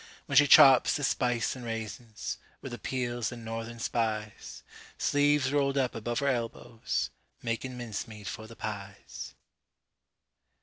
[0.25, 4.63] When she chops the spice an' raisins, With the peels an' Northern Spies,
[4.97, 7.11] Sleeves rolled up above her elbows,
[7.43, 9.35] Makin' mincemeat for the pies.